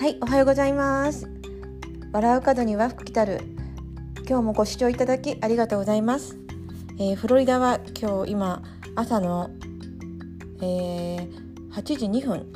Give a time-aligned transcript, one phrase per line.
[0.00, 1.28] はい、おはようございます。
[2.10, 3.42] 笑う角には福来たる。
[4.26, 6.38] 今日もご視聴いただきありがとうございます。
[6.98, 8.62] えーフロリダは今日今
[8.96, 9.50] 朝の、
[10.62, 11.28] えー
[11.74, 12.46] 8時2分、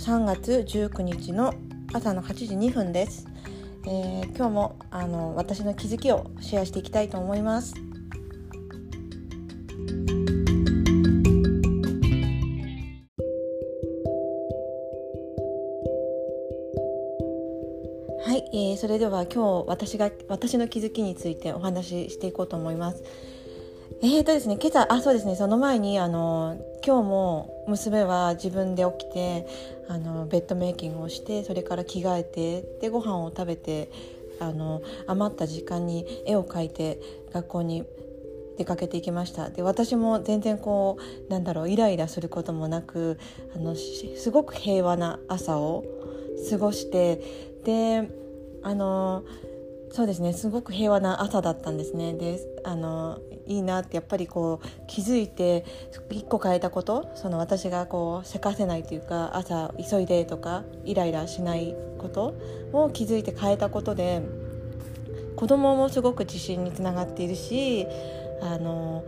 [0.00, 1.54] 3月19日の
[1.92, 3.28] 朝の8時2分です。
[3.86, 7.74] えー今日もあの私の気づきをシェアしていきたいと思います。
[18.82, 23.04] それでは今日私が私の気づきについてお話ししていこうと思います。
[24.02, 29.46] えーとですね、今朝あそうですねその前にあの今日も娘は自分で起きて
[29.88, 33.88] あのベッドメイキングをしてそれから着替えてでご飯を食べて
[34.40, 36.98] あの余った時間に絵を描いて
[37.32, 37.84] 学校に
[38.58, 43.16] 出かけていきましたで私も全然こうなんだろうイライラすることもなく
[43.54, 45.84] あのすごく平和な朝を
[46.50, 47.22] 過ごして
[47.64, 48.21] で
[48.62, 49.24] あの
[49.92, 55.64] そうですねすごく平和な朝だったんですねであのいいなってやっぱりこう気づいて
[56.10, 62.34] 一個変えたことその私がこうせかせないというか朝急いでとかイライラしないこと
[62.72, 64.22] を気づいて変えたことで
[65.36, 67.86] 子供もすごく自信につながっているし
[68.40, 69.04] あの、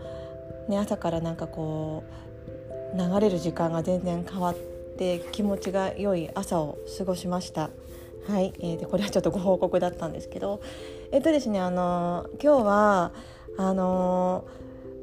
[0.68, 2.04] ね、朝からなんかこ
[2.94, 4.56] う流れる時間が全然変わっ
[4.98, 7.70] て気持ちが良い朝を過ごしました。
[8.28, 10.60] はい、えーでこれはちょっとご報告だったんですけど
[11.12, 13.12] えっとですねあの今日は
[13.58, 14.46] あの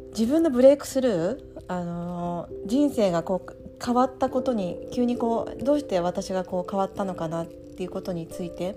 [0.10, 8.76] 自分のブレイクスルーあの人生がこう変わったことに急にこうどうして私がこう変わったのかなっていうことについて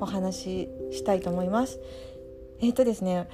[0.00, 1.78] お話ししたいと思います。
[2.60, 3.28] えっとですね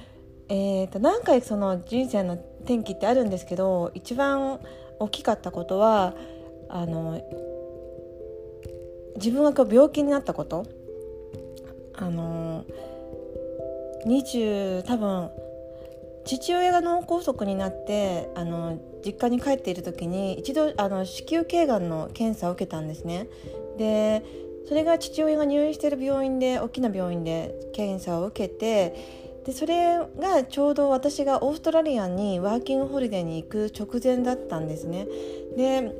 [0.49, 4.59] えー、と何回その人生の転機ってあるんですけど一番
[4.99, 6.13] 大きかったことは
[6.69, 7.21] あの
[9.15, 10.65] 自分がこう病気になったこと
[11.95, 12.65] あの
[14.05, 15.29] 20多分
[16.25, 23.27] 父親が脳梗塞になってあの実家に帰っている時に一度あの子宮頸がんの検査を受けたんですね。
[23.77, 24.23] で
[24.67, 28.95] それが父親が入院している病院で大きな病院で検査を受けて
[29.45, 35.05] でそれがちょうど私がオーストラリアにワーキングホリデーに行く直前だったんですね。
[35.57, 35.91] で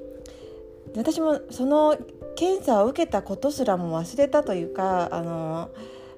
[0.95, 1.97] 私もその
[2.35, 5.69] 検査を受けたことすらも忘れたというかあの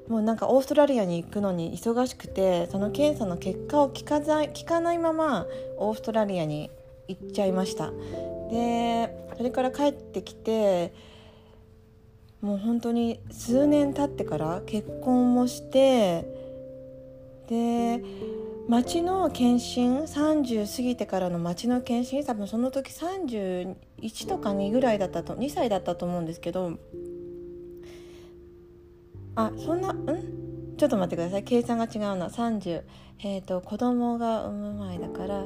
[0.08, 6.70] もうなんかオーストラリアに行くのに忙しくてその検査の結果を聞かない聞かないままオーストラリアに
[7.08, 7.92] 行っちゃいました。
[8.52, 10.94] でそれから帰ってきて
[12.42, 16.26] もう本当に数年経ってから結婚もして
[17.48, 18.04] で
[18.68, 23.76] 町の検診30過ぎてからの町の検診多分その時31
[24.28, 26.74] とか2ぐらいだったと2歳だったと思うんですけど
[29.36, 30.76] あそんなん？
[30.78, 31.44] ちょっと待ってください。
[31.44, 32.28] 計算が違うな。
[32.28, 32.84] 30
[33.24, 35.46] えっ、と子供が産む前だから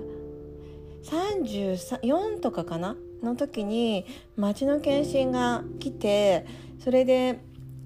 [1.03, 4.05] 34とかかなの時に
[4.37, 6.45] 町の検診が来て
[6.79, 7.41] それで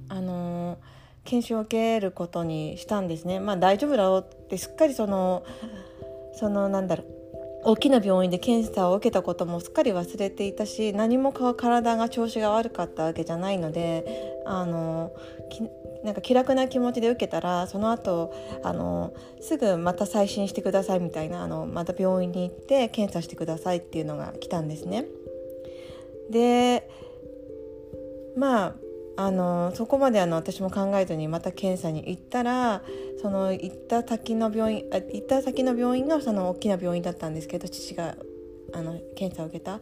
[0.09, 3.39] あのー検診を受けることにしたんですね。
[3.39, 5.43] まあ大丈夫だろうってすっかりその
[6.35, 7.07] そのなんだろう
[7.65, 14.05] 大きな病院で検査を受けたこともすっかり忘れていたし何もか体が調子が悪かったわけじゃないので
[14.45, 15.13] あの
[16.03, 25.05] なんか気楽な気持ちで受けたらその後あのすぐまた再診してくださいみたいなあのまた病院に行って検査してくださいっていうのが来たんですね。
[26.29, 26.89] で
[28.35, 28.75] まあ
[29.15, 32.81] あのそこまであの私も考えずにまた検査に行ったら
[33.21, 38.15] その行った先の病院あ行った先の病院がその大きな病院だったんですけど父が
[38.73, 39.79] あの検査を受けた。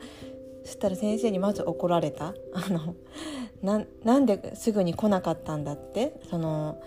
[0.64, 2.36] そしたら先生にまず怒られた。
[2.53, 6.13] あのなんですぐに来なかったんだって。
[6.30, 6.81] その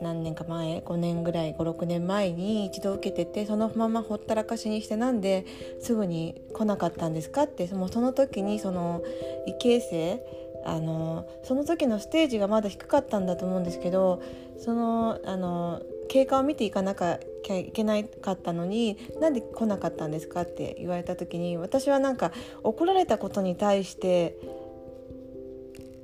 [0.00, 5.44] 何年か前5年ぐらい56年前に一度受けててそのままほったらかしにしてなんで
[5.80, 9.02] すぐに来なかったんですかってもうその時にその
[9.46, 10.22] 異形成
[10.64, 14.22] あのその時のステージがまだ低かったんだと思うんですけど
[14.58, 17.18] そのあの経過を見ていかなきゃ
[17.56, 24.36] いけなかったのになんで来なかったんですかって言われた時に私はなんか怒られたことに対して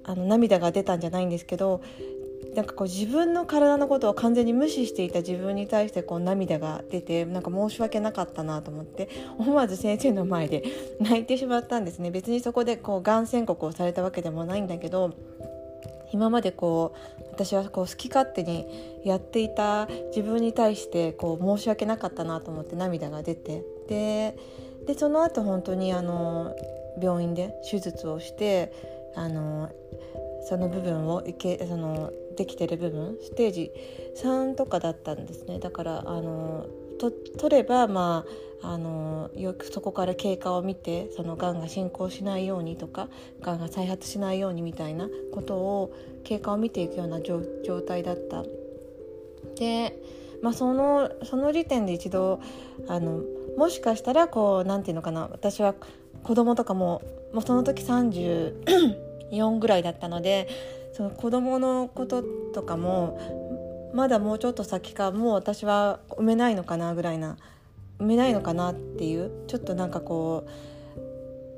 [0.05, 1.83] あの涙が出たんじゃないんですけど
[2.57, 10.65] なんかこう自分の体のことを完全に無視していた自分に対してこう涙が出てなんか申し訳なかったなと思って思わず先生の前で
[10.99, 12.11] 泣いてしまったんですね。
[12.11, 15.11] 別にそこでこうがん宣告をされたわけでもないんだけど
[16.13, 18.67] 今までこう私はこう好き勝手に
[19.05, 23.63] やっていた自分に対してこう申し訳なかったなと思って涙が出て。
[23.89, 24.37] で
[24.87, 26.55] でその後本当にあの
[27.03, 28.73] 病院で手術をして
[29.17, 29.69] あの
[30.49, 33.73] その部分をいけそのできてる部分ステージ
[34.23, 36.67] 3とかだったんですねだからあの
[36.99, 38.25] と取ればま
[38.63, 43.09] ああのよくそこから経過を見てそのがんが進行しないようにとか
[43.41, 45.93] がんが再発しないようにみたいなことを
[46.25, 47.43] 経過を見ていくような状
[47.87, 48.45] 態だった。
[49.57, 49.97] で、
[50.43, 52.41] まあ、そのその時点で一度
[52.89, 53.23] あの
[53.57, 55.75] もしかしたらこう何て言うのかな私は
[56.23, 57.03] 子供とかも
[57.33, 60.49] もうその時34ぐらいだったので
[60.97, 67.37] その子供のこととかもまだもうちょっと先かもう私は産めないのかなぐらいな
[67.99, 70.47] 産めないのかなっていうちょっとなんかこ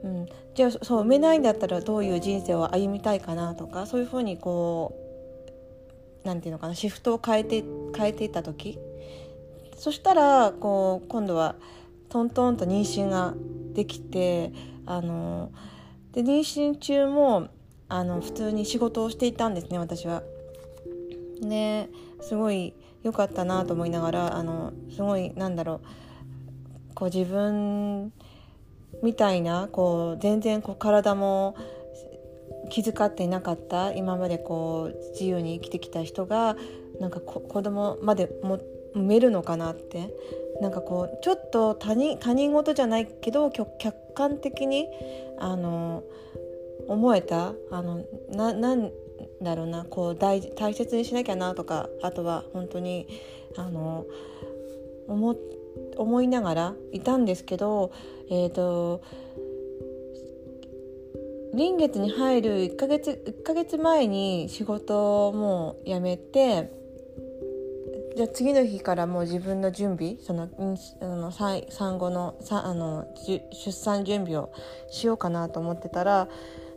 [0.03, 0.27] う、うん、
[0.57, 4.97] じゃあそう産めないんだったらどういう人生を歩みたいかなとかそういうふうにこ
[6.25, 7.63] う何て言うのかなシフトを変えて
[7.97, 8.81] 変えていった時。
[9.77, 11.55] そしたらこう今度は
[12.09, 13.35] トントンと妊娠が
[13.73, 14.53] できて
[14.85, 15.53] あの
[16.11, 17.51] で妊娠中も
[17.89, 20.23] あの普通に仕事をしていたんですね私は。
[21.41, 21.89] で
[22.21, 25.81] すごい良かったなと思いながらあのすごいなんだろ
[26.91, 28.13] うこう自分
[29.03, 31.57] みたいなこう全然こう体も
[32.71, 36.57] 気遣っていなかった今までこう自由に生きてきた人が
[37.01, 38.59] なんか子供までも
[38.95, 40.13] 産めるのかなって
[40.61, 43.69] なんかこうちょっと他人他人事じゃないけど客
[44.15, 44.89] 観的に
[45.39, 46.03] あの
[46.87, 47.55] 思えた？
[47.71, 48.91] あのななん
[49.43, 49.85] だろうな？
[49.85, 53.07] こう大大切にしなきゃなとかあとは本当に
[53.57, 54.07] あの
[55.09, 55.37] 思
[55.97, 57.91] 思いながらいたんですけど
[58.31, 59.03] えっ、ー、と
[61.55, 66.71] 臨月に入る1ヶ月1ヶ月前に仕事をもう辞めて
[68.17, 70.49] じゃあ次の日からもう自分の準備その
[71.01, 74.53] あの産後のあの出産準備を
[74.91, 76.29] しようかなと思ってたら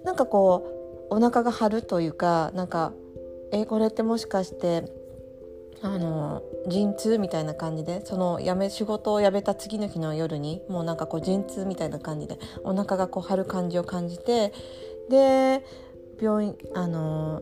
[0.04, 2.94] なんかこうお腹が張るというかなんか
[3.52, 4.92] えこれってもしかして
[5.84, 14.54] あの陣痛みたいな感じでその辞め仕事を辞めた次の日の夜にもうなんかこう陣痛みたいな感じでお腹がこう張る感じを感じて
[15.10, 15.66] で
[16.22, 17.42] 病院あの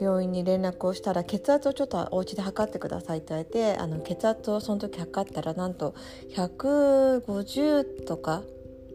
[0.00, 5.94] 病院に連絡をしたら血圧をちょっとお家で測ってくださいって言われてあの血圧をその時測ったらなんと
[6.34, 8.42] 150とか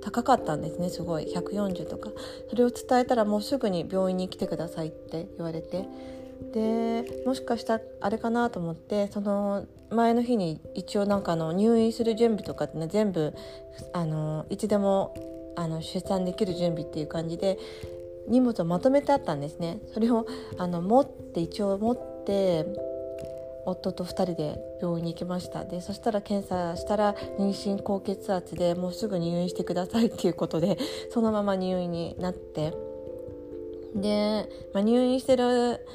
[0.03, 0.89] 高かったんですね。
[0.89, 1.33] すごい。
[1.33, 2.09] 140とか。
[2.49, 5.87] それを伝えたらもうすぐに病院に来てくださいって言われて。
[6.51, 13.33] でもしかしたらあれかなと思ってその前の日に一応なんかの入院する準備とかってね全部
[13.93, 15.15] あのいつでも
[15.55, 17.57] あの出産できる準備っていう感じで
[18.27, 19.79] 荷物をまとめてあったんですね。
[19.93, 20.25] それを
[20.57, 22.65] あの持って一応持って
[23.65, 25.65] 夫と2人で病院に行きました。
[25.65, 30.77] でそしたら検査したら妊娠高血圧でもうすぐ入院してくださいっていうことで
[31.11, 32.73] そのまま入院になって。
[33.95, 35.85] で、まあ、入院してる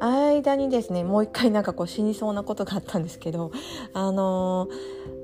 [0.00, 3.50] 間にですねもう一回なんかこう死にそうなことがあったんですけど
[3.92, 4.68] あの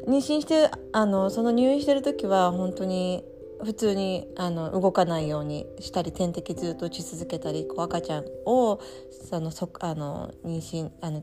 [0.06, 3.24] 妊娠してあのその入院してる時は本当に
[3.64, 8.80] 普通にあの動かないようにしたり点滴ずっと打ち続けたりこう赤ちゃんを
[9.28, 11.22] そのそあの妊娠あの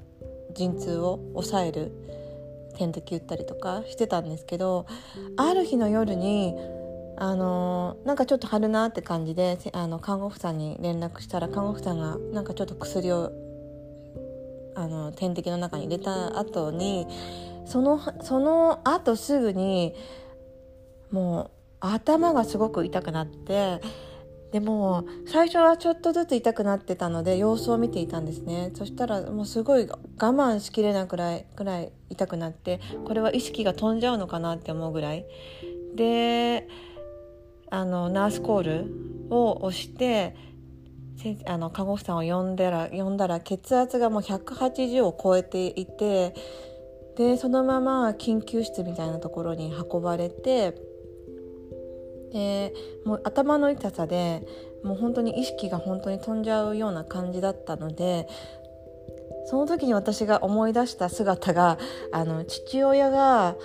[0.54, 1.92] 陣痛を抑える
[2.78, 4.86] 点滴打ったりとかしてたんですけど
[5.38, 6.56] ある日の夜に
[7.18, 13.32] あのなんかちょっと張るなって感じであの看護婦さんに連絡したら看護婦さんがなんかちょっと薬を
[14.76, 17.06] あの点滴の中に入れた後に
[17.66, 19.94] そのその後すぐに
[21.12, 23.82] もう頭がすごく痛くなって
[24.52, 28.72] でも最初はちょっとずつ痛くなってたので様子を見ていたんですね。
[28.76, 35.26] そしたらもうすごい我慢しきれなくらいくらい痛くなってこれは意識が飛んじゃうのかなって思うぐらい。
[35.96, 36.68] で
[37.70, 38.86] あのナースコール
[39.30, 40.36] を押して
[41.46, 46.34] あの看護婦さんを呼んだら呼んだら血圧がもう180を超えていて
[47.16, 50.76] でそのまま緊急室みたいなところに運ばれて
[52.32, 52.74] で
[53.06, 54.48] もう頭の痛さで
[54.84, 58.28] もう本当に意識が本当に飛んじゃうような感じだったので
[59.46, 61.78] その時に私が思い出した姿が
[62.12, 63.56] あの父親が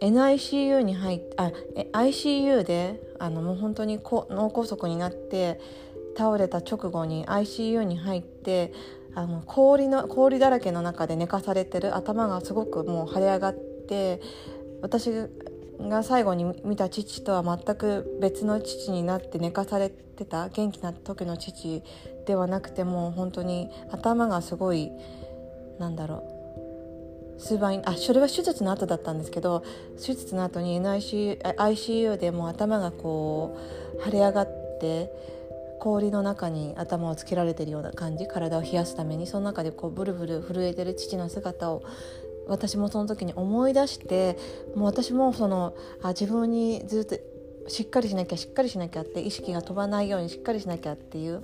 [0.00, 1.52] NICU に入ってあ
[1.92, 5.60] ICU であのもう本当に脳梗塞になって
[6.16, 8.72] 倒れた直後に ICU に入って
[9.14, 14.20] あの氷の氷だらけの中で寝かされてる頭がすごくもう腫れ上がって
[14.82, 15.10] 私
[15.80, 21.82] が最後に見た父とは全く別の父になって寝かされてた元気な時の父
[22.26, 24.90] ではなくてもう本当に頭がすごい
[25.78, 26.24] なんだろ
[27.36, 29.62] う数倍あそれは手術の後だったんですけど
[29.96, 33.56] 手術の後に NICU ICU でも頭がこ
[33.96, 35.10] う腫れ上がって
[35.78, 41.84] 氷の中に頭をつけられてるような感じ体を冷やすためにその中でこうブルブル震えてる父の姿を
[42.48, 44.36] 私もその時に思い出して
[44.74, 47.16] もう私もそのあ自分にずっと
[47.68, 51.42] しっかりしなきゃしっかりしなきゃって意識が飛ばないようにしっかりしなきゃっていう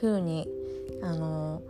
[0.00, 0.48] 風に
[1.02, 1.62] あの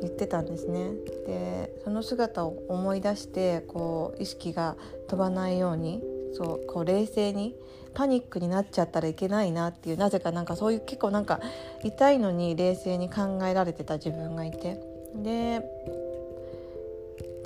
[0.00, 0.90] 言ってたんですね。
[1.26, 4.76] でその姿を思い出してこう意識が
[5.08, 6.02] 飛ばないように
[6.34, 7.54] そうこう冷静に
[7.94, 11.40] パニックになっちゃったらいけないなっていうなぜかなんかそういう結構なんか
[11.82, 14.78] 痛いのに冷静に考えられてた自分がいて
[15.14, 15.62] で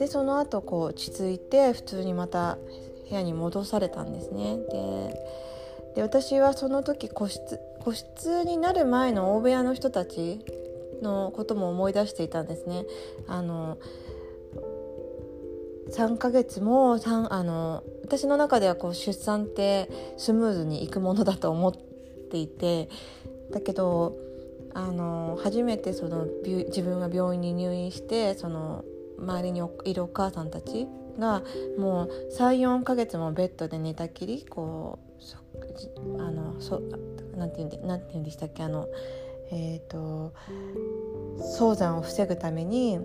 [0.01, 2.57] でその後こう落ち着いて普通にまた
[3.07, 4.57] 部屋に戻されたんですね。
[4.73, 5.15] で
[5.97, 10.41] で私はその時個室個室になる前の大部屋の人たち
[11.03, 12.87] のことも思い出していたんですね。
[13.29, 13.77] あの
[15.91, 21.75] 3ヶ月も3あの私の中ではこう出産ってスムーズにいくものだと思っ
[22.31, 22.89] ていて
[23.51, 24.17] だけど
[24.73, 28.85] あの初めてその自分が病院に入院してその
[29.21, 30.87] 周りにいるお母さんたち
[31.19, 31.43] が
[31.79, 36.81] もう34ヶ月もベッドで寝たきりこうあのそ
[37.37, 38.89] なんて言うんでなんて言うんでしたっけあの
[39.51, 40.33] えっ、ー、と
[41.59, 42.99] 早産を防ぐために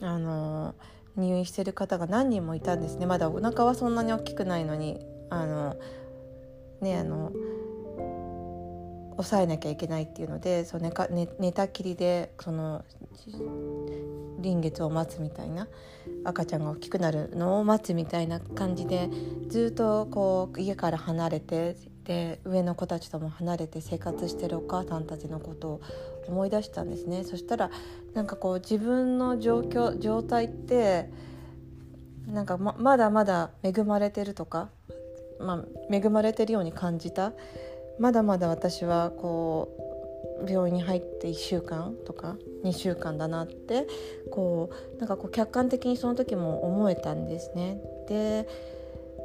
[0.00, 0.74] あの
[1.16, 5.76] 入院してる方が何人もいたんですねまだお腹はそんなに大きくないのにあの
[6.80, 7.32] ねあの
[9.12, 12.84] 抑えなきゃいけないっていうのでそう寝か寝寝たきりでその
[14.38, 15.68] 臨月を待つみたいな
[16.24, 19.08] 赤ちゃんが大きくなるのを待つみたいな感じで
[19.48, 25.80] ずっとこう家から離れてで上の子たちとも離れて生活してるお母さんたちのことを
[26.28, 27.24] 思い出したんですね。
[27.24, 27.70] そしたら
[28.14, 31.10] なんかこう自分の状況状態って
[32.28, 34.68] なんかままだまだ恵まれてるとか、
[35.40, 37.32] まあ、恵まれてるように感じた。
[37.98, 39.85] まだまだ私はこう
[40.46, 43.86] 病院に入って1週間とか2週間だなって
[44.30, 47.80] こうなんかこう客観的にその時も思えたんですね。
[48.08, 48.48] で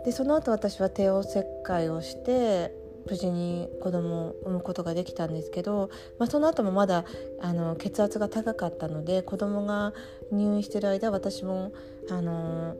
[0.06, 2.74] でその後私は帝王切開をして
[3.10, 5.90] 無事に子供を産むことができたんですけど、
[6.20, 7.06] まあ、その後もまだ
[7.42, 9.94] あの血圧が高かったので子供が
[10.32, 11.72] 入院してる間私も
[12.10, 12.76] あの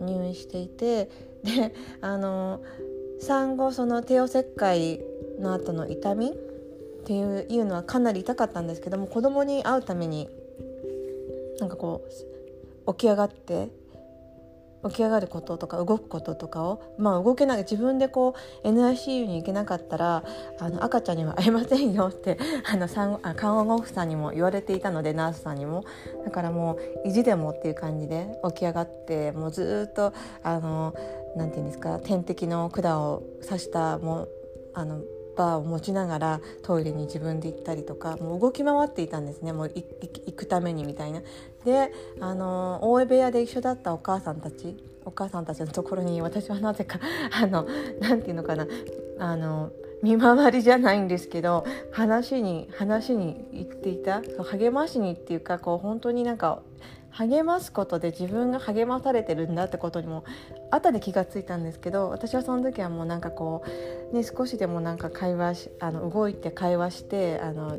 [0.00, 1.10] 入院していて
[1.42, 2.62] であの
[3.20, 5.00] 産後その帝王切開
[5.38, 6.32] の後の痛み
[7.02, 10.28] っていうのはかなり痛かったんですけども子供に会うために
[11.58, 12.04] なんかこ
[12.86, 13.68] う起き上がって
[14.88, 20.24] 起き上がることとか動くこととかを、まあ、動けない自分でこう NICU に行けなかったら
[20.58, 22.38] あの赤ちゃんには会えませんよって
[22.70, 25.84] あの産あ看護婦さんにも言われていたのでナースさんにも。
[26.24, 30.94] だからもう意地でもっていう感じで起き上がってもうずっとあの
[31.36, 34.28] なんていうんですか点滴の管を刺したもう
[34.74, 35.00] あの
[35.36, 41.20] バーを持ちながらトイレに自分で行ったりとかもう動き回っていたんですねもう行くためにみたいな。
[41.64, 46.98] であの大江部屋で一緒だったお母さんたちお母さんたちのところに私はなぜか
[47.30, 47.66] あの
[48.00, 48.66] なんていうのかな
[49.18, 49.70] あの
[50.02, 56.62] 見回りじゃないんですけど話に話に行っていた励ましにっていうかこう本当になんか
[57.12, 60.24] 励ますことで自分が励まされてるんだってことにも
[60.70, 63.62] 後で気がついたんですけど私はその時はもうなんかこ
[64.12, 67.78] う、ね、少しでもなんか会話しあの動いて会話してあの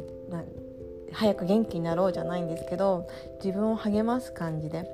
[1.11, 3.07] 早く元気になろうじゃないんですけど
[3.43, 4.87] 自分を励ます感じで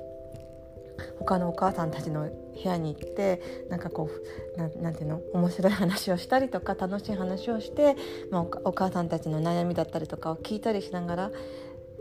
[1.18, 2.32] 他のお母さんたちの部
[2.62, 4.10] 屋に行ってなんかこ
[4.56, 7.96] うなんていうの面白い話をしたりとか楽しい話をして、
[8.30, 11.30] まあ、お母さんたちの悩みだったりとかを聞いたりしながら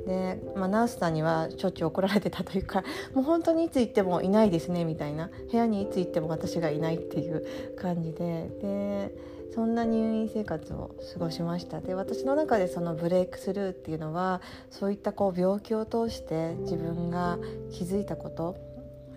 [0.06, 5.30] で、まあ、ナースさんにはしょっちゅう怒られてたというか もう本当にいつ行ってもいないですねみたいな。
[5.52, 8.50] 部屋にいつ行っても私がいないっていう感じで。
[8.62, 11.82] でそんな入院生活を過ごしました。
[11.82, 17.40] で私の中でそのブレイクスルーっていうのはそういったこう病気を通して自分が
[17.72, 18.56] 気づいたこと。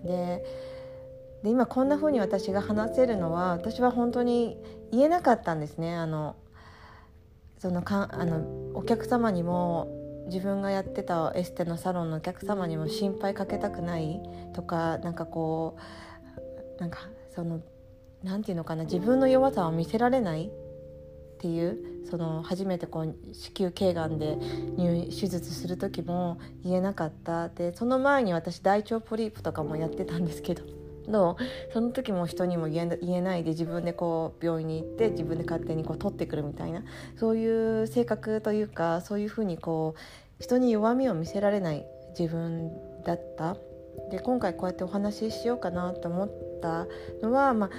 [0.03, 0.43] で
[1.43, 4.57] で今こんな風に私が話せるのは私は本当に
[4.91, 5.95] 言えなかったんですね。
[5.95, 6.35] あの
[7.59, 10.02] そのかあのお客様にも
[10.33, 14.19] 自分がやってたエステのサロンのお客様にも心配かけたくない
[14.55, 15.77] とかなんかこ
[16.77, 17.61] うなんかその
[18.23, 20.49] 何て言うのかな自分の弱さを見せられないっ
[21.39, 24.37] ていうその初めてこう子宮頸がんで
[24.75, 30.63] 入手術する時も言えなかったでその前に私大腸ポリープとかもやってたんですけど。
[31.07, 31.37] の
[31.73, 36.83] その時も人にも言え言えないで自分でこう病院に行って自分で勝手にこう取ってくるみたいな
[37.17, 39.99] そういう性格というかそういうふうにこう
[40.43, 41.85] 人に弱みを見せられない
[42.19, 42.69] 自分
[43.05, 43.55] だった
[44.11, 46.31] で今回こうやってお話ししようかなと思っ
[46.61, 46.85] た
[47.21, 47.69] のは、まあ、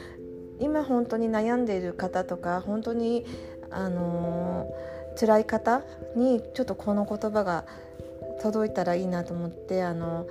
[0.60, 3.26] 今本当に悩んでいる方とか本当に
[3.70, 4.72] あの
[5.20, 5.82] 辛い方
[6.16, 7.66] にちょっとこの言葉が
[8.40, 10.26] 届いたらいいなと思ってあの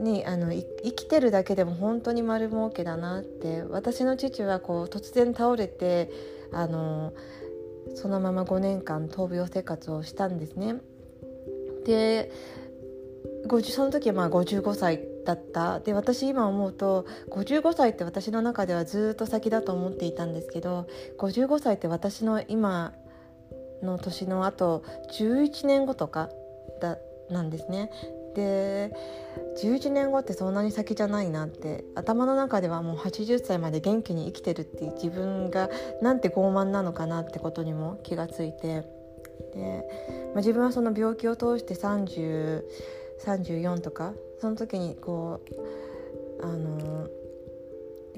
[0.00, 6.10] にあの生きてるだけでも本当に丸儲けだなって私の父はこう突然倒れて
[6.52, 7.12] あの
[7.94, 10.80] そのまま5年間闘病生活をしたんですね。
[11.86, 12.30] で
[13.62, 20.88] その時はまあ55歳だったで私今思うと55歳って私の中ではずっと先だと思っていたんですけど
[21.18, 22.92] 55歳って私の今
[23.82, 26.28] の年のあと11年後とか
[26.80, 26.98] だ
[27.30, 27.90] なんですね。
[28.34, 28.92] で
[29.62, 35.70] 11年後ってそんなに先じゃないなって頭の中ではもう80歳まで元気に生きてるっていう自分が
[36.02, 38.84] なんて傲慢なのかなってことにも気がついて
[39.54, 39.84] で、
[40.34, 45.54] まあ、自分はその病気を通して3034とかその時にこう
[46.44, 47.08] あの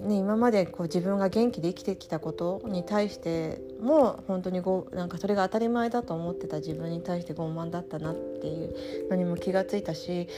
[0.01, 10.29] ね、今までこう自分が元気で生きてきたことに対しても本当にごなんかそれが当たり前だと思ってた自分に対して傲慢だったなっていうのにも気がついたし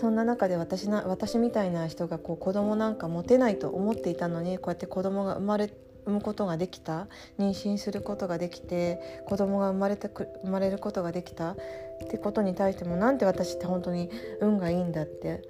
[0.00, 5.70] そんな中で私な私みたいな人がこう子供なんか持てないと思っていたのにこうやって子供が生まれ
[6.06, 7.08] 産むことができた。
[7.38, 11.52] 妊娠することができて子供が生まれてく生まれることができた。
[11.52, 11.56] っ
[12.08, 14.10] てことに対してもなんて私って本当に
[14.40, 15.42] 運がいいんだって。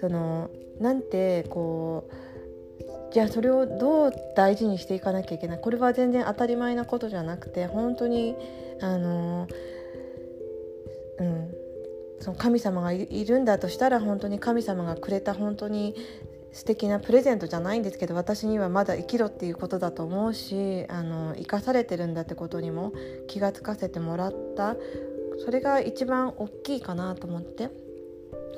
[0.00, 5.60] そのなんてこうじゃあそれをどう大事にしていかなきゃいけない？
[5.60, 8.34] これは全然当たり前なことじゃなくて本当に
[8.82, 9.46] あの
[11.20, 11.54] うん
[12.20, 15.94] その神様がいるんだとしたら本当に神様がくれた本当に
[16.54, 22.92] 素敵なプレゼントじゃないんですけど私にはまだ生きろっていうことだと思うしあの生かされてるんだってことにも
[23.26, 24.76] 気が付かせてもらった。
[25.44, 27.70] それが一番大きいかなと思って。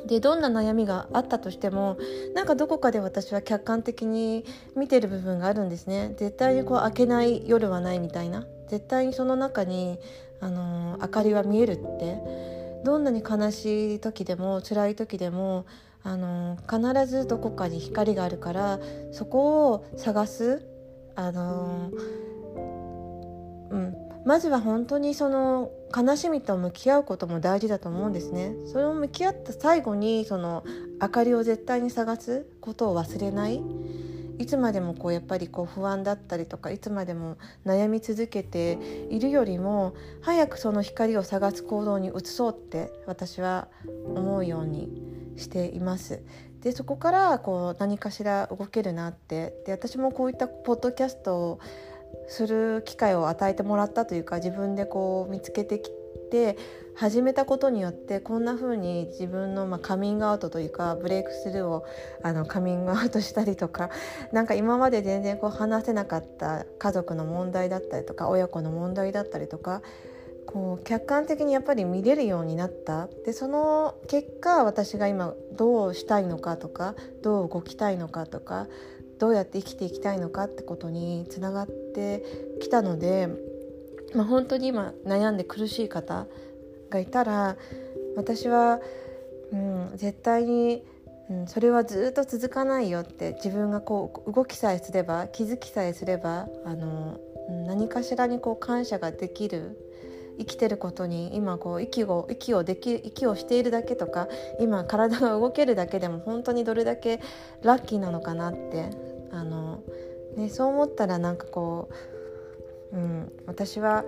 [0.07, 1.97] でどんな悩みがあったとしても
[2.35, 4.45] なんかどこかで私は客観的に
[4.77, 6.15] 見てる部分があるんですね。
[6.17, 8.47] 絶対にこう開けない夜はないみたいな。
[8.69, 9.99] 絶対にその中に、
[10.41, 12.19] あの、明かりは見えるって。
[12.85, 15.67] どんなに悲しい時でも辛い時でも、
[16.07, 18.79] あの、必ずどこかに光があるから
[19.11, 20.65] そこを探す、
[21.17, 21.91] あの、
[23.71, 23.97] うん。
[24.25, 28.55] まずは本当にその悲しみと向き合うことも大事だと思うんですね。
[28.67, 30.65] それを向き合った最後にその
[31.03, 33.61] 明かりを絶対に探すことを忘れない。
[34.39, 38.79] いつまでもこうやっぱりこう不安だったりとかいつまでも悩み続けて
[39.11, 43.69] いるよりも早くその光を探す行動に移そうって私は
[44.15, 46.23] 思うようにしています。
[46.63, 51.61] でそこからこう何かしら動けるなってで私もこういったポッドキャストを
[52.29, 55.91] する機会を与えてもらったというか自分でこう見つけてき
[56.31, 56.57] て
[56.97, 61.85] 始めたことによってこんな風に自分のまカミングアウトというかブレイクスルーを
[62.23, 63.91] あのカミングアウトしたりとか
[64.33, 69.83] なんか今まで全然こう話せなかった家族の問題だったりとか親子の問題だったりとか
[70.47, 73.09] こう客観的にやっぱり見れるようになった。
[73.25, 78.67] でその結果私が今どうしたいのかとかどう動きたいのかとか
[79.19, 82.23] どうやって生きていきたいのかってことにつながって
[82.61, 83.29] きたので、
[84.15, 86.27] まあ、本当に今悩んで苦しい方
[86.91, 87.57] がいたら
[88.17, 88.81] 私は、
[89.53, 90.83] うん、絶対に、
[91.31, 97.19] うん、それはずっと続かないよって自分がこう動きさえすれば気づきさえすればあの
[97.67, 99.79] 何かしらにこう感謝ができる
[100.39, 104.29] 生きてることに今こう息を息をでき息をしているだけとか
[104.61, 107.21] 今体が動けるだけでも本当にどれだけ
[107.63, 108.91] ラッキーなのかなって
[109.33, 109.83] あの、
[110.37, 111.89] ね、そう思ったらなんかこ
[112.93, 114.05] う、うん、私は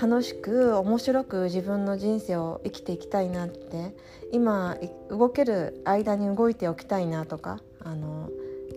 [0.00, 3.94] 楽しく面白く自分の人生を生きていきたいなって
[4.32, 4.76] 今
[5.08, 8.28] 動ける間に動いておきたいなとかあの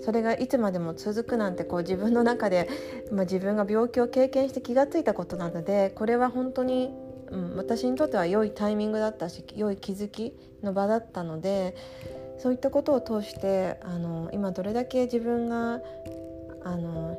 [0.04, 2.70] それがいつまでも続くなんてこう自分の中で、
[3.12, 6.92] まあ、自分が病気を経験して気が付いたことなのでこれは本当に、
[7.30, 10.34] うん、私にとっては良いタイミングだったし良い気づき
[10.64, 11.76] の場だったので
[12.40, 15.82] そういったことを通してあの今どれだけ自分が
[16.64, 17.18] あの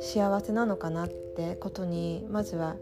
[0.00, 2.76] 幸せなのかなってことにまずは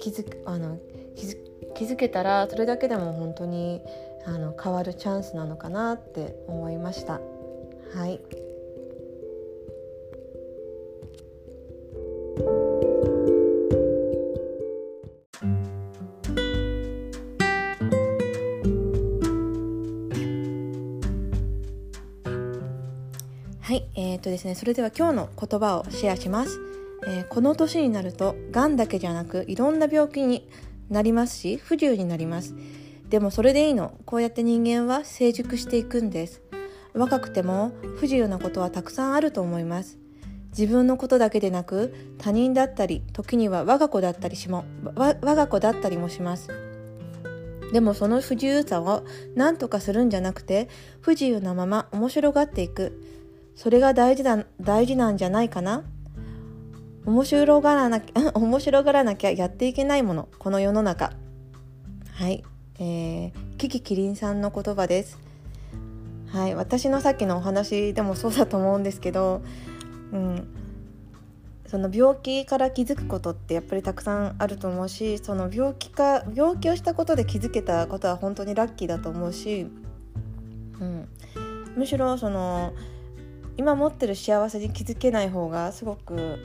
[0.00, 0.78] 気づあの
[1.16, 1.36] 気づ
[1.74, 3.80] 気づけたらそれだけでも本当に
[4.26, 7.20] あの変わるチャンスなのかなって思いました。
[7.94, 8.41] はい
[12.34, 12.38] は
[23.74, 26.58] い、えー、とですね、それでは今日の言葉をシェアします。
[27.06, 30.48] えー、この年になると、がんだけじゃなく、いろんな病気に
[30.88, 32.54] なりますし、不自由になります。
[33.10, 33.92] でもそれでいいの。
[34.06, 36.40] こうやって人間は成熟していくんです。
[36.94, 40.01] 若くても不自由なことはたくさんあると思います。
[40.56, 46.48] 自分のことだけでなく他人だったり時には我が子だったりしも我が子だったりもします。
[47.72, 50.68] でもその不自由さを何とかするんじゃなくて
[51.00, 53.02] 不自由なまま面白がっていく。
[53.54, 55.84] それが大事だ大事なんじゃないかな。
[57.06, 61.12] 面白がらなきゃ 面白がらなきゃやっていけないものこの世の中。
[62.12, 62.44] はい。
[62.78, 65.18] えー、キキキリンさんの言葉です。
[66.28, 66.54] はい。
[66.54, 69.42] 私のさっきのお話でもそうだと思うんですけど
[70.12, 70.48] うん、
[71.66, 79.66] その病気から気づくことってやっぱりたくさんあると思うしその病気か病気をしたことで気づけたことは本当にラッキーだと思うし、
[80.80, 81.08] うん、
[81.76, 82.74] むしろその
[83.56, 86.38] 今持ってる幸せに気づけない方がすごく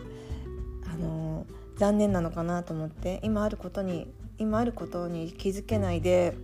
[0.85, 6.35] あの残念なのかなと思って今あることに今あることに気づけないで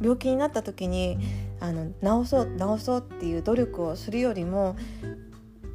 [0.00, 1.18] 病気になった時に
[1.60, 1.90] あの
[2.22, 4.76] 治そう治そうっていう努力をするよりも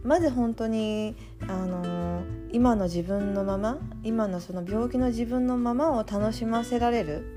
[0.04, 1.16] まず本当に
[1.48, 7.36] あの今の自分のまま今のその病気の自分のままを楽しませられる、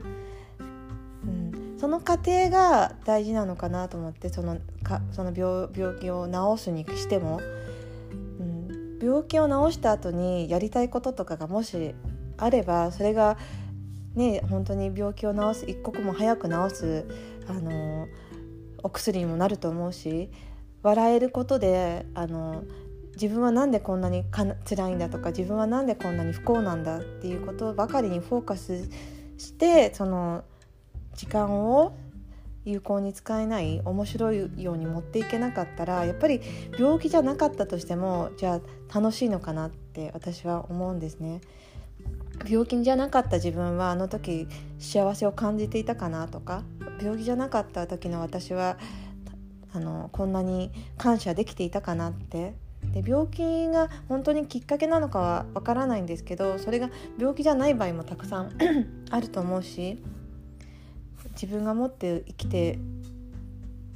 [1.26, 7.40] うん、その過程が大事なのかなと思ってそのかその病病気を治すにしても、
[8.38, 11.94] うん、病気を治した後にやりたいこととかがもし
[12.36, 13.36] あればそれが
[14.14, 17.06] ね本当に病気を治す一刻も早く治す
[17.48, 18.06] あの
[18.82, 20.30] お薬にもなると思うし
[20.82, 22.64] 笑えることであの
[23.20, 28.88] 自分は何でこんなにか辛いんだとか自分は何でこんなに不幸なんだっていうことばかりにフォーカス
[29.36, 30.44] してその
[31.14, 31.96] 時間を
[32.64, 36.40] 有効に使えない面白いように持っていけなかったらやっぱり
[36.78, 41.40] 病気じゃなかったとしてもじゃあ楽しいのかなって私は思うんですね。
[42.48, 46.62] 病気じゃなかった自分はあの時幸せを感じていたかなとか
[47.00, 48.78] 病気じゃなかった時の私は
[49.72, 52.54] あのこんなに感謝できていたかなって。
[52.94, 58.52] で病気が本当にきっかけなのかはわからないんですけどそれが病気じゃない場合もたくさん
[59.10, 60.02] あると思うし
[61.32, 62.78] 自分が持って生きて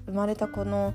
[0.07, 0.95] 生まれたこの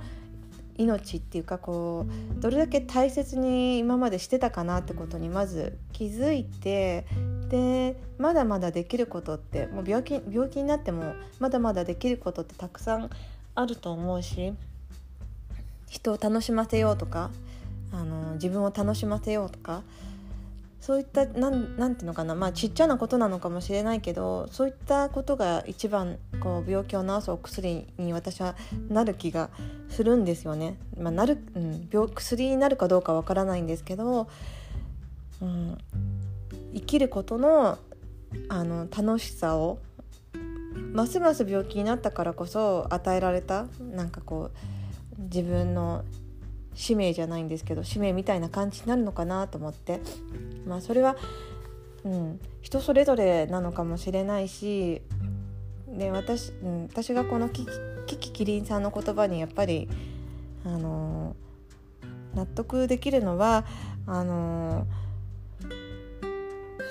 [0.78, 2.06] 命っていうかこ
[2.38, 7.06] うどれだけ大切に今までしてたかなってことにまず気づいて
[7.50, 13.10] でまだまだできることってもう病気病気になってもまだまだできることってたくさん
[13.56, 14.54] あると思うし
[15.90, 17.32] 人を楽しませようとか
[17.92, 19.84] あの自分を楽しませようとか
[20.80, 28.56] そういったなんなんていうのかなまあちっちゃなことなのかもしれないけどそういったことが一番こう病気を治すお薬に私は
[28.88, 29.50] なる気が
[29.90, 30.78] するんですよね。
[30.98, 34.30] まあ、なる、うん、病薬になるかどうかわからないんですけど、
[35.42, 35.78] うん、
[36.74, 37.78] 生きることの
[38.48, 39.80] あの楽しさを
[40.94, 44.79] ますます病気になったからこそ与えられたなんかこう
[45.20, 46.04] 自分の
[46.74, 50.00] 使命じゃないんですけど使命みたいな感じになるのかなと思って。
[50.66, 51.16] まあそれは、
[52.06, 55.02] うん、人それぞれなのかもしれないし
[55.88, 57.66] で私,、うん、私がこのキ
[58.06, 59.90] キキリンさんの言葉にやっぱり、
[60.66, 63.66] あのー、納得できるのは
[64.06, 65.66] あのー、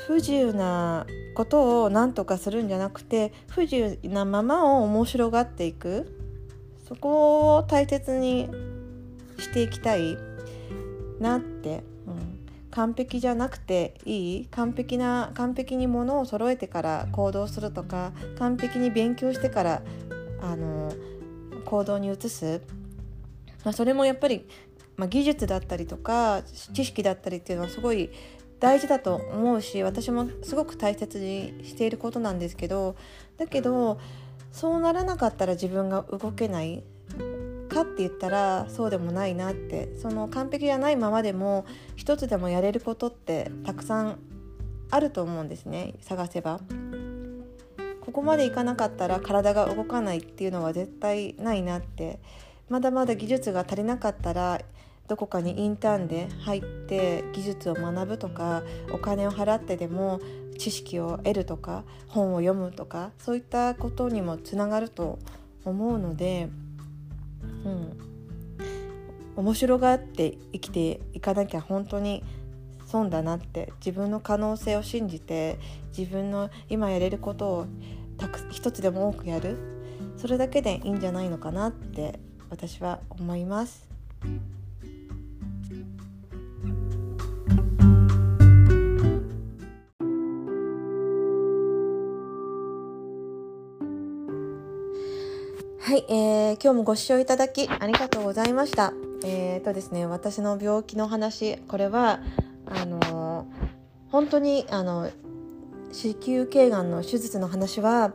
[0.07, 6.18] 不自由なことを何とかするんじゃなくて不自由なままを面白がっていく。
[6.89, 8.49] そこを大切に
[9.39, 10.17] していきたい
[11.21, 12.39] なって、うん、
[12.71, 14.47] 完璧じゃなくていい？
[14.47, 19.83] 完璧な完璧にものを揃えてから行動するとか完璧に勉強してから
[20.41, 20.93] あの
[21.67, 22.63] 行動に移す、
[23.65, 24.49] まあ、それもやっぱり、
[24.97, 28.11] まあ、技術だったりとか知識だったりっていうのはすごい
[28.61, 32.97] 大事だと思うし私もすごく大切にしていることなんですけど
[33.37, 34.01] だけど
[34.53, 36.83] そうならなかったら自分が動けない
[37.69, 39.97] かって言ったらそうでもないなって。
[39.97, 44.19] その完璧じゃないままでも一つでもやれることってたくさん
[44.91, 45.95] あると思うんですね。
[46.01, 46.61] 探せば。
[48.01, 52.21] ここまでいかなかったら体が動かないっていうのは絶対ないなって。
[52.69, 54.61] まだまだ技術が足りなかったら
[55.09, 60.21] どこかにインターンで入って技術を学ぶとかお金を払ってでも
[60.59, 65.19] 知識を得るとか本を読むとかそういったことにもつながると
[65.65, 66.51] 思うので、
[67.65, 67.99] うん、
[69.37, 72.23] 面白がって生きていかなきゃ本当に
[72.87, 75.59] 損だなって自分の可能性を信じて
[75.97, 77.67] 自分の今やれることを
[78.19, 79.57] たく一つでも多くやる
[80.17, 82.19] それだけでいいんじゃないのかなって
[82.51, 83.89] 私は思います。
[95.81, 98.93] はい、えー、今日もご視聴いただきありがとうございました。
[99.25, 102.21] えーとですね、私の病気の話これは
[102.67, 103.47] あの
[104.11, 105.11] 本当にあの
[105.93, 108.13] 子宮頸がんの手術の話は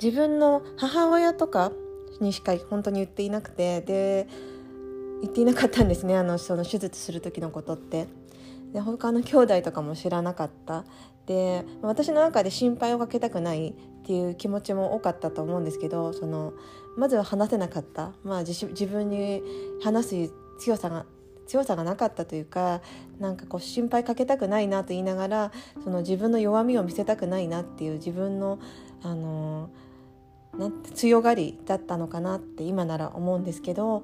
[0.00, 1.72] 自分の母親とか
[2.20, 4.28] にしか本当に言っていなくてで
[5.20, 8.06] 言っていなかったんですねあのその手術する時のことって。
[8.72, 10.84] で他の兄弟とかも知らなかった
[11.26, 13.74] で私の中で心配をかけたくない
[14.08, 16.54] っていう気持ちも多かったと思うんですけどその
[16.96, 19.42] まずは話せなかった、まあ、自分に
[19.84, 21.04] 話す強さが
[21.46, 22.80] 強さがなかったというか
[23.20, 25.52] なんかこう心配かけたくないなと言いながら
[25.84, 28.58] その自分の弱みを見せたくないなっていう自分の
[29.02, 29.68] あの
[30.56, 34.02] な強がりだったのかなって今なら思うんですけど、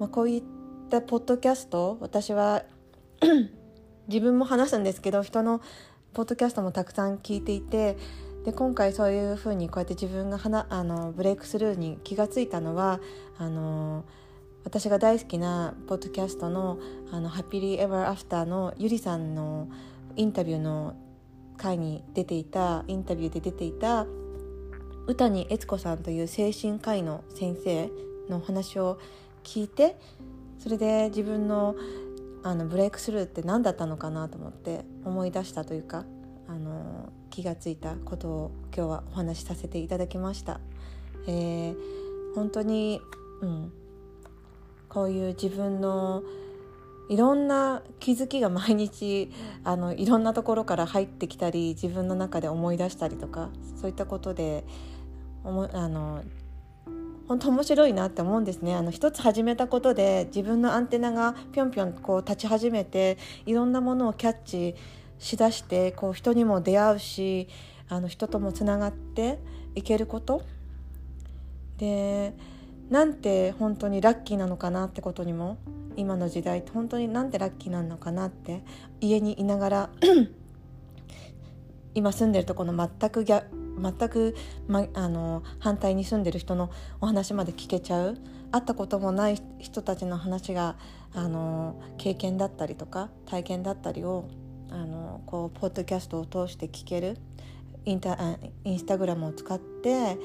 [0.00, 0.42] まあ、こういっ
[0.90, 2.64] たポッドキャスト私は
[4.08, 5.60] 自分も話すんですけど人の
[6.14, 7.96] ポッドキャストもたくさん聞いていて
[8.46, 13.00] で今回そういうふうにこうやって自分がはなあのブレイクスルーに気がついたのは
[13.38, 14.04] あの
[14.62, 16.78] 私が大好きなポッドキャストの
[17.10, 19.66] 「あのハッピリーエバーアフターのゆりさんの
[20.14, 20.94] インタビューの
[21.56, 24.06] 回に出ていたインタビューで出ていた
[25.08, 27.90] 宇谷悦子さんという精神科医の先生
[28.28, 29.00] の話を
[29.42, 29.96] 聞いて
[30.60, 31.74] それで自分の
[32.44, 36.04] あのブレイクスルーって何だったのかなと思って思い出したというか
[36.48, 40.60] あの気がついたことを今日はお話しさせていただきました。
[41.26, 41.76] えー、
[42.34, 43.00] 本当に、
[43.40, 43.72] うん、
[44.88, 46.22] こういう自分の
[47.08, 49.30] いろんな気づきが毎日
[49.64, 54.64] あのいろんなところから入ってきたり自分の中で思い出したりとかそういったことで
[55.44, 56.22] 思あの
[57.28, 64.74] 本当面白いなって思うんですねあの一つ始めたことで自分のアンテナがぴょんぴょんこう立ち始めていろんなものをキャッチ
[65.18, 67.48] しだしてこう人にも出会うし
[67.88, 69.38] あの人ともつながって
[69.74, 70.42] いけること。
[71.78, 72.34] で
[72.88, 75.58] なんて本当にラッキーなのかなってことにも
[75.96, 78.62] 今の時代って本当になんてラッキーなのかなって
[79.00, 79.90] 家にいながら
[81.94, 83.46] 今住んでるとこの全く逆
[83.78, 84.34] 全く、
[84.68, 88.18] ま、あの反対に住んでる人のお話まで聞けちゃう。
[88.52, 90.76] 会ったこともない人たちの話が
[91.12, 94.28] あの経験だったりとか体験だったりを
[94.70, 97.16] あのこうポッドキャストを通して聞ける
[97.84, 100.18] インタインスタグラムを使って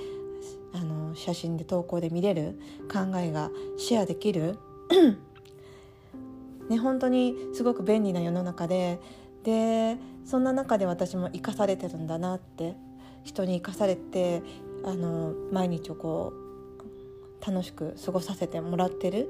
[0.74, 2.60] あの写真で投稿で見れる
[2.92, 4.58] 考えがシェアできる。
[6.70, 9.00] ね本当にすごく便利な世の中で
[9.44, 12.76] でそんな中で私も生かされてるんだなって
[13.24, 14.42] 人に生かされて
[14.84, 19.30] あの毎日をこう楽しく過ごさせてもらってる、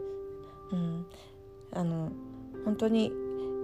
[0.71, 1.05] うん、
[1.71, 2.11] あの
[2.65, 3.11] 本当に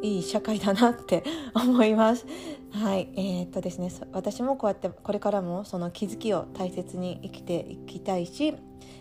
[0.01, 1.23] いい社会だなって
[1.55, 2.25] 思います。
[2.71, 8.53] はい、えー、っとですね、私もこうやってこれからもその気づきを大切に生きていきたいし、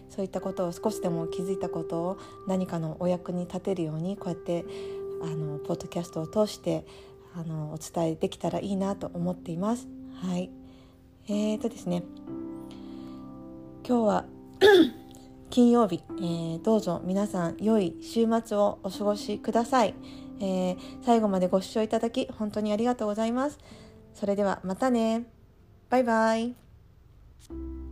[0.09, 4.65] そういったことを少しでも気づいたことを何かのお役に立てるようにこうやって
[5.23, 6.87] あのポッドキャストを通して
[7.35, 9.89] あのお伝えできたらいいなと思っています。
[10.23, 10.51] はい、
[11.29, 12.05] えー、っとですね、
[13.87, 14.25] 今日は
[15.51, 19.95] 金曜日、えー、どうぞ皆さん良い週末をお過ごしください。
[20.41, 23.59] えー、最後までご視聴いただき本当にありがとうございます。
[24.15, 25.27] それではまたね。
[25.89, 27.86] バイバイ。